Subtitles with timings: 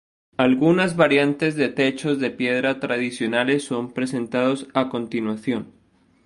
[0.37, 5.73] Algunas variantes de techos de piedra tradicionales son presentados a continuación.